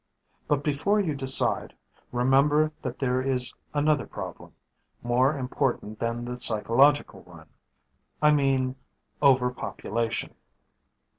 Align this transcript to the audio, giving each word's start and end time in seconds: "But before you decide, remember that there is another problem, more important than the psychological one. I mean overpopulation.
"But 0.47 0.63
before 0.63 0.99
you 0.99 1.13
decide, 1.13 1.75
remember 2.11 2.71
that 2.81 2.97
there 2.97 3.21
is 3.21 3.53
another 3.71 4.07
problem, 4.07 4.53
more 5.03 5.37
important 5.37 5.99
than 5.99 6.25
the 6.25 6.39
psychological 6.39 7.19
one. 7.21 7.49
I 8.19 8.31
mean 8.31 8.77
overpopulation. 9.21 10.33